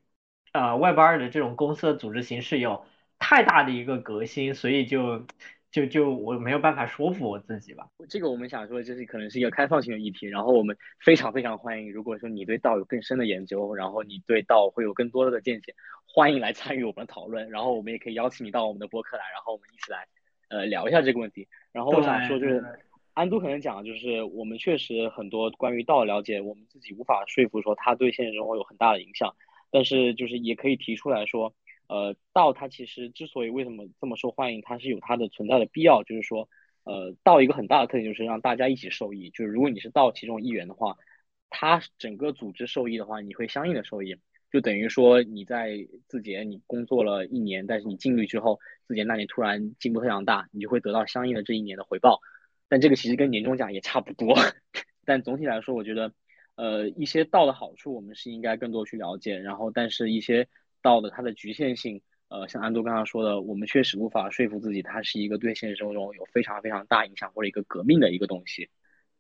[0.53, 2.85] 呃 Web 二的这种公司的组织形式有
[3.17, 5.25] 太大的一个革新，所以就
[5.73, 7.89] 就就我没有办法说服我自己吧。
[8.07, 15.73] 这个我们想说，就是可能是一个开放性的议题，然后我们非常非常欢迎，如果说你对道有更深的研究，然后你对道会有更多的见解，
[16.05, 20.07] 欢迎来参与我们的讨论，然后我们也可以邀请你到我们的播客来，然后我们一起来
[20.49, 21.47] 呃聊一下这个问题。
[21.71, 22.63] 然后我想说就是。
[23.15, 29.35] 安都可能讲，就是我们确实很多关于道的了解，我们自己无法说服说它对现实生活有很大的影响，
[29.69, 31.53] 但是就是也可以提出来说，
[31.87, 36.49] 呃，道它其实之所以为什么这么受欢迎，它是有它的存在的必要，就是说，
[36.83, 40.97] 呃，道一个很大的特点就是让大家一起受益，就是如果你是道其中一员的话，
[41.49, 44.15] 它整个组织受益的话，你会相应的受益，
[44.51, 52.19] 就等于说你在字节你工作了一年，但是你进去之后，字节那里突然进步非常大，你就会得到相应的这一年的回报。
[52.69, 54.33] 但这个其实跟年终奖也差不多，
[55.05, 56.11] 但总体来说，我觉得，
[56.55, 60.47] 呃，一些道的好处我们是应该更多去了解，然后，但是一些
[60.83, 68.69] 道的它的局限性，呃，像安多刚刚说的，我们确实无法说服自己它是一个对现实生活中有非常非常大影响或者一个革命的一个东西。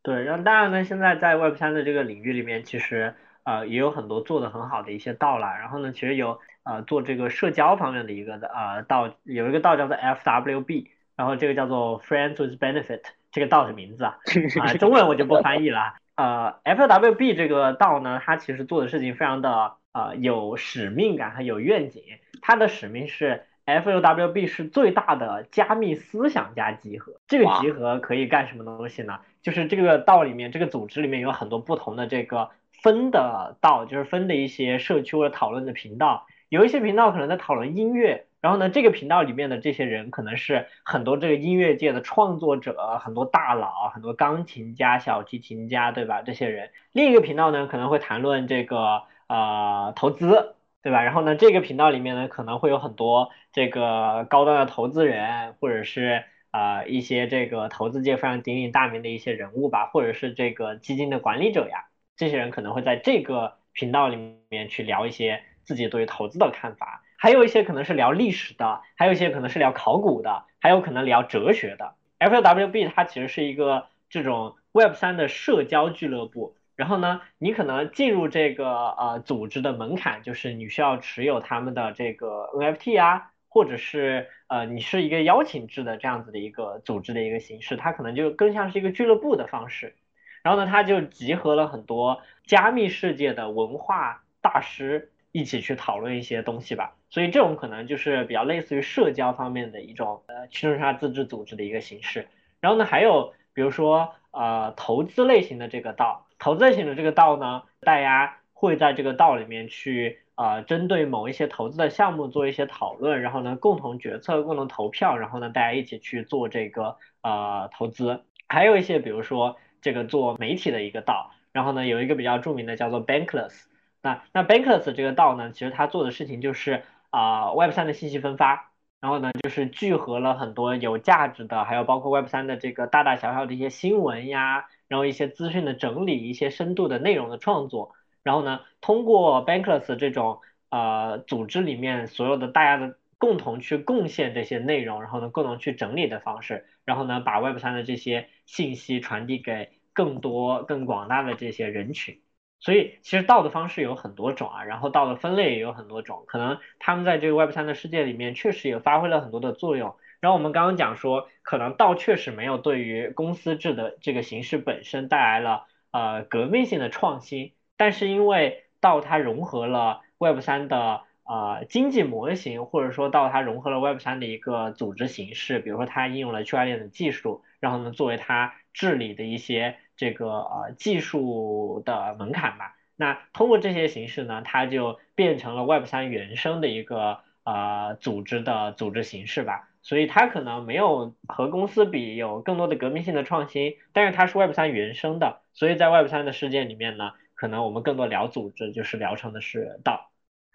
[0.03, 13.01] 对，然后当然呢，现在在 Web 三的这个领域里面，其实呃也有很多做的很好的一些道了，然后呢，其实有呃做这个社交方面的一个的呃道，有一个道叫做 FWB，然后这个叫做 Friends with Benefit。
[13.33, 14.19] 这个道的名字啊，
[14.61, 15.95] 啊，中文我就不翻译了。
[16.15, 22.03] 呃，FWB 这个道呢，它其实做的事情非常的呃有使命感和有愿景。
[22.41, 27.13] 它的使命是 FUWB 是最大的加密思想家集合。
[27.27, 29.19] 这个集合可以干什么东西呢？
[29.41, 36.27] 就是这个道里面，这个组织里面有很多不同的这个分的道，就是分的一些社区或者讨论的频道。
[36.49, 38.25] 有一些频道可能在讨论音乐。
[38.41, 46.21] 然后呢，这个频道里面的这些人可能是很多这个音乐界的创作者，很多大佬，很多钢琴家、小提琴家，对吧？
[46.23, 46.69] 这些人。
[46.91, 50.53] 另一个频道呢，可能会谈论这个呃投资，
[50.83, 51.01] 对吧？
[51.01, 67.01] 然后呢，这个频道里面呢，可能会有很多这个高端的投资人，或者是呃一些这个投资界非常鼎鼎大名的一些人物吧，或者是这个基金的管理者呀，这些人可能会在这个频道里面去聊一些自己对于投资的看法。
[67.17, 71.95] 还有一些可能是聊历史的，还有一些可能是聊考古的，还有可能聊哲学的。
[72.19, 76.55] FWB 它其实是一个这种 Web 三的社交俱乐部。
[76.83, 89.95] 然后呢，你可能进入这个呃组织的门槛就是你需要持有他们的这个 NFT 啊，或者是呃你是一个邀请制的这样子的一个组织的一个形式，它可能就更像是一个俱乐部的方式。
[90.41, 95.09] 然后呢，它就集合了很多加密世界的文化大师。
[95.35, 102.27] 一起去讨论一些东西吧，所以这种可能就是比较类似于社交方面的一种呃去中心化自治组织的一个形式。
[102.59, 118.25] 然后呢，还有比如说呃投资类型的这个道，投资类型的这个道呢，大家会在这个道里面去呃针对某一些投资的项目做一些讨论，然后呢共同决策、共同投票，然后呢大家一起去做这个呃投资。
[118.49, 123.63] 还有一些比如说这个做媒体的一个道，然后呢有一个比较著名的叫做 Bankless。
[124.01, 128.72] 那那 Bankless 这个道呢，其实它做的事情就是啊 Web 三的信息分发，
[129.03, 137.91] 然后呢就是聚合了很多有价值的，还有包括 Web 三的这个大大小小的一些新闻呀，然后一些资讯的整理，一些深度的内容的创作，
[138.23, 140.39] 然后呢通过 Bankless 这种
[140.69, 152.22] 呃组织里面所有的大家的共同去贡献这些内容，然后呢共同去整理的方式，然后呢把 Web 三的这些信息传递给更多更广大的这些人群。
[152.63, 159.97] 所以其实道的方式有很多种啊，然后道的分类也有很多种，可能他们在这个 Web 三的世界里面确实也发挥了很多的作用。
[160.21, 179.75] 然后我们刚刚讲说，可能道确实没有对于公司制的这个形式本身带来了呃革命性的创新，但是因为道它融合了 Web 三的呃经济模型，或者说道它融合了 Web 三的一个组织形式，比如说它应用了区块链的技术，然后呢作为它治理的一些。
[180.03, 189.69] 这个呃技术的门槛吧，那通过这些形式呢，它就变成了 Web 三原生的一个呃组织的组织形式吧。
[189.85, 200.09] 所以它可能没有和公司比有更多的革命性的创新，但是它是 Web 三原生的，所以在 Web 三的世界里面呢，可能我们更多聊组织，就是聊成的是道，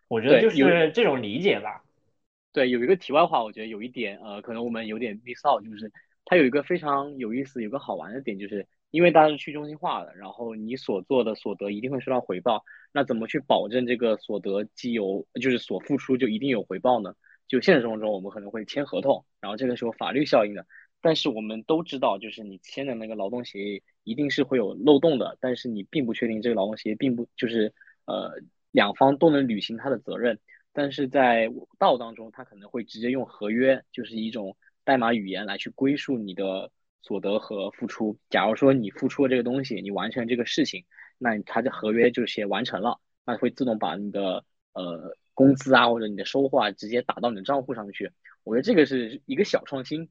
[0.08, 1.82] 我觉得就是这种理解吧。
[2.54, 5.92] 对，有一个题外话，我觉得有一点呃，可能我们有点 miss out，就是
[6.24, 17.14] 它有一个非常有意思、有个好玩的点，就是因为大家是去中心化的，然后你所做的所得一定会收到回报，那怎么去保证这个所得既有就是所付出就一定有回报呢？
[17.46, 20.66] 就现实生活中，我们可能会签合同，然后这个是有法律效应的。
[21.00, 25.38] 但是我们都知道，就是你签的那个劳动协议一定是会有漏洞的。
[25.40, 27.72] 但是你并不确定这个劳动协议并不就是
[28.04, 28.32] 呃
[28.70, 30.38] 两方都能履行他的责任。
[30.72, 36.70] 但是在道当中，他可能会直接用合约，就是一种代码语言来去归属你的
[37.02, 38.18] 所得和付出。
[38.30, 40.84] 假如说你付出了这个东西，你完成这个事情，
[41.18, 45.16] 那他的合约就写完成了，那会自动把你的呃。
[45.38, 48.10] 工资啊，或者你的收获啊，直接打到你的账户上去。
[48.42, 50.08] 我觉得这个是一个小创新，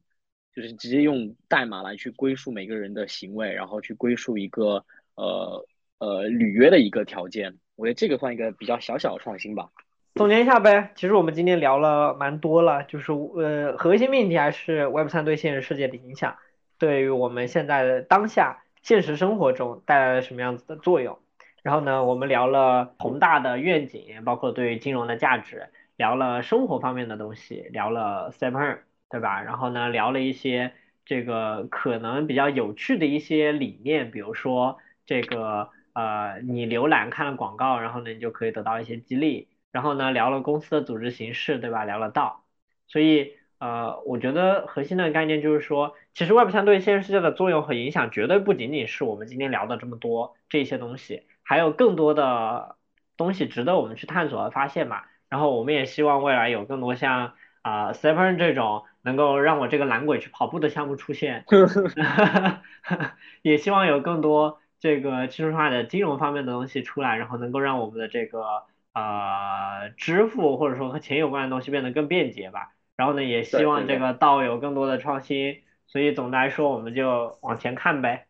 [0.55, 4.85] 就是直接用代码来去归属每个人的行为，然后去归属一个
[5.15, 5.67] 呃
[5.99, 7.57] 呃履约的一个条件。
[7.75, 9.69] 我觉得这个算一个比较小小的创新吧。
[10.15, 16.37] 总结一下呗，其实我们今天聊了蛮多了，就是呃核心命题还是 Web 三对现实世界的影响，
[16.77, 21.19] 对于我们现在的当下现实生活中带来了什么样子的作用。
[21.63, 29.41] 然后呢，我们聊了宏大的愿景，包括对金融的价值，聊了生活方面的东西，聊了 Step 对吧？
[29.41, 30.73] 然后呢，聊了一些
[31.05, 39.49] 这个可能比较有趣的一些理念，比如说这个呃，你浏览看了广告，然后呢，你就可以得到一些激励。
[39.71, 41.83] 然后呢，聊了公司的组织形式，对吧？
[41.83, 42.45] 聊了道。
[42.87, 51.23] 所以呃，我觉得核心的概念就是说，其实 Web 三对现实世界的作用和影响，绝对不仅仅是我们今天聊的这么多这些东西。
[51.43, 52.75] 还有更多的
[53.15, 55.03] 东西值得我们去探索和发现嘛？
[55.29, 61.45] 然后我们也希望未来有更多像啊 Seven 这种能够让我这个懒鬼去跑步的项目出现
[63.41, 72.73] 也希望有更多这个技术化的金融方面的东西出来，然后能够让我们的这个呃支付或者说和钱有关的东西变得更便捷吧。
[72.97, 75.61] 然后呢，也希望这个道有更多的创新。
[75.85, 78.27] 所以总的来说，我们就往前看呗。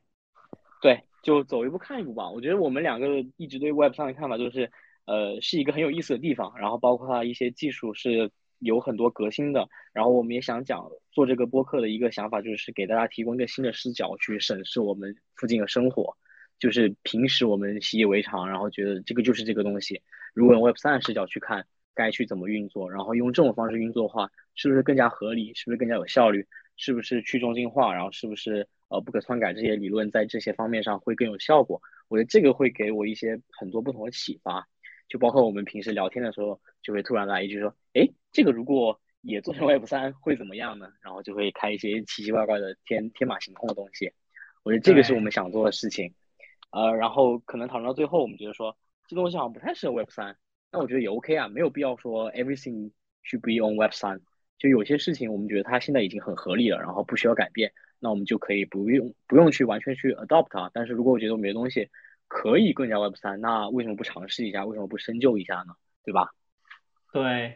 [0.81, 1.01] 对。
[1.23, 2.29] 就走一步看一步吧。
[2.29, 4.71] 我觉得我们两个一直对 Web 三的看法就是，
[5.05, 6.53] 呃，是一个很有意思的地方。
[6.57, 9.67] 然后包括它一些技术是有很多革新的。
[9.91, 16.15] 然后我们也想讲做这个播客的一个想法，就是给大家提供一个新的视角去审视我们附近的生活。
[16.59, 20.01] 就是平时我们习以为常，然后觉得这个就是这个东西。
[20.33, 21.65] 如果用 Web 三的视角去看，
[21.97, 22.89] 该去怎么运作？
[22.89, 25.53] 然后用这种方式运作的话，是不是更加合理？
[25.53, 26.47] 是不是更加有效率？
[26.77, 27.93] 是不是去中心化？
[27.93, 28.69] 然后是不是？
[28.89, 31.81] 呃，不可篡改这些理论在这些方面上会更有效果。
[32.07, 34.65] 我觉得这个会给我一些很多不同的启发，
[35.09, 40.87] 就包括我们平时聊天的时候，就会突然来一句说，哎，这个如果也做成 Web 三会怎么样呢？
[41.01, 44.09] 然后就会开一些奇奇怪怪的天天马行空的东西。
[44.63, 46.13] 我觉得这个是我们想做的事情。
[46.71, 48.77] 呃，然后可能讨论到最后，我们觉得说
[49.09, 50.37] 这东西好像不太适合 Web 三，
[50.71, 52.91] 那我觉得也 OK 啊，没有必要说 everything
[53.23, 54.19] should be on Web 三。
[54.57, 57.71] 就有些事情我们觉得它现在已经很合理了，然后不需要改变。
[57.99, 61.89] 那我们就可以不用不用去完全去 adopt 它，但是如果我觉得我们的东西
[62.27, 64.65] 可以更加 Web 三，那为什么不尝试一下？
[64.65, 65.73] 为什么不深究一下呢？
[66.03, 66.31] 对吧？
[67.13, 67.55] 对，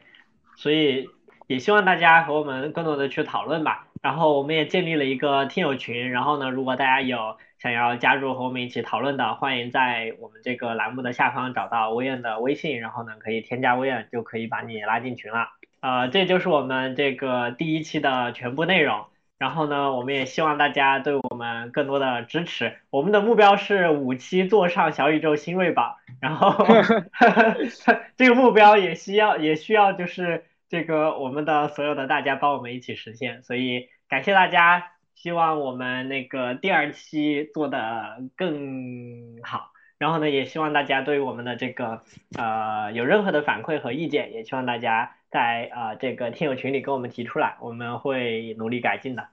[0.57, 1.09] 所以
[1.47, 3.90] 也希望大家和我们更多的去讨论吧。
[4.01, 15.49] 然后我们也建立了一个听友群，然后呢，如果大家有想要加入和我们一起讨论的，欢迎在我们这个栏目的下方找到威恩的微信，然后呢可以添加威恩，就可以把你拉进群了。
[15.81, 19.05] 呃，这就是我们这个第一期的全部内容。
[19.37, 22.77] 然后呢，我们也希望大家对我们更多的支持。
[22.91, 26.63] 我们的目标是五期坐上小宇宙新锐榜，然后
[28.17, 33.43] 这个目标也需要也需要就是这个我们的所有的大家帮我们一起实现。
[33.43, 39.73] 所以感谢大家，希望我们那个第二期做的更好。
[39.97, 42.03] 然后呢，也希望大家对于我们的这个
[42.37, 45.17] 呃有任何的反馈和意见，也希望大家。
[45.31, 49.29] 在呃，这个听友群里跟我们提出来，我们会努力改进的。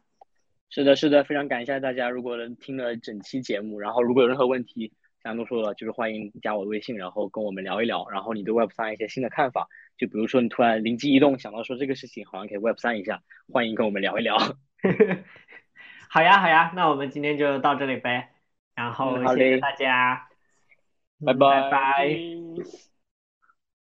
[0.70, 2.08] 是的，是的，非常感谢大家。
[2.08, 4.92] 如果能听了整期节目，然后如果有任何问题，
[5.28, 8.08] 像都说了，就是欢迎加我的微信，然后跟我们聊一聊。
[8.08, 13.22] 然后你对 Web 三一些新的看法，就比如说你突然灵机一动想到说这个事情好像可以 Web 三一下，
[13.52, 14.36] 欢迎跟我们聊一聊。
[16.10, 18.30] 好呀，好呀，那我们今天就到这里呗。
[18.74, 20.28] 然后谢谢大家，
[21.24, 22.87] 拜拜拜。